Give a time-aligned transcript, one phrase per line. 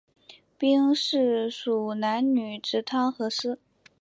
[0.57, 3.59] 兵事属南女直汤河司。